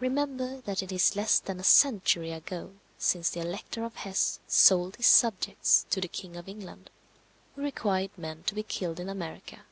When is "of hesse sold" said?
3.84-4.96